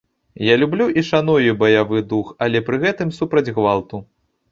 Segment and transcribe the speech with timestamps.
[0.45, 4.01] Я люблю і шаную баявы дух, але пры гэтым супраць гвалту.